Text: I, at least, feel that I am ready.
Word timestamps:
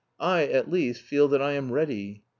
I, 0.19 0.47
at 0.47 0.67
least, 0.71 1.03
feel 1.03 1.27
that 1.27 1.43
I 1.43 1.51
am 1.51 1.71
ready. 1.71 2.23